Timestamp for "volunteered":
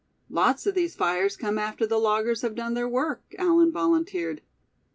3.71-4.41